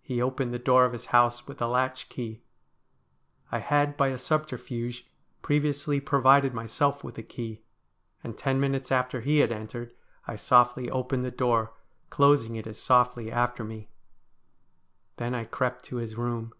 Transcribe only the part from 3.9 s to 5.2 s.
by a subterfuge